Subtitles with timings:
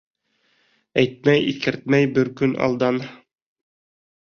[1.01, 3.03] Әйтмәй, иҫкәртмәй, бер көн алдан.